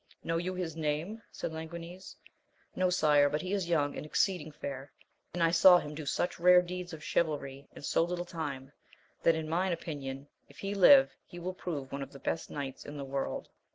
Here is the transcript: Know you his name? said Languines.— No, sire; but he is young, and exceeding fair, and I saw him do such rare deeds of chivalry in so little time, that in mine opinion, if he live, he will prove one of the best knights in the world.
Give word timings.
Know 0.23 0.37
you 0.37 0.55
his 0.55 0.75
name? 0.75 1.21
said 1.31 1.51
Languines.— 1.51 2.15
No, 2.75 2.89
sire; 2.89 3.29
but 3.29 3.43
he 3.43 3.53
is 3.53 3.69
young, 3.69 3.95
and 3.95 4.03
exceeding 4.03 4.51
fair, 4.51 4.91
and 5.31 5.43
I 5.43 5.51
saw 5.51 5.77
him 5.77 5.93
do 5.93 6.07
such 6.07 6.39
rare 6.39 6.63
deeds 6.63 6.91
of 6.91 7.03
chivalry 7.03 7.67
in 7.75 7.83
so 7.83 8.03
little 8.03 8.25
time, 8.25 8.71
that 9.21 9.35
in 9.35 9.47
mine 9.47 9.73
opinion, 9.73 10.27
if 10.49 10.57
he 10.57 10.73
live, 10.73 11.11
he 11.27 11.37
will 11.37 11.53
prove 11.53 11.91
one 11.91 12.01
of 12.01 12.13
the 12.13 12.19
best 12.19 12.49
knights 12.49 12.83
in 12.83 12.97
the 12.97 13.05
world. 13.05 13.49